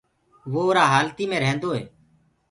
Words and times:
وو 0.51 0.61
اُرآ 0.71 0.83
هآلتي 0.93 1.23
مي 1.29 1.37
ريهندوئي 1.43 1.81